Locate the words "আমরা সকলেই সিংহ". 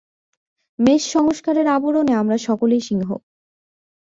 2.15-3.09